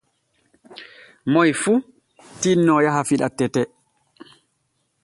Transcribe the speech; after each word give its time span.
Moy 1.31 1.51
fuu 1.61 1.79
tinno 2.41 2.75
yaha 2.85 3.01
fiɗa 3.09 3.27
tete. 3.37 3.61